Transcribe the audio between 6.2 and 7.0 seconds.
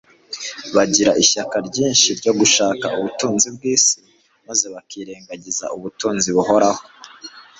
buhoraho: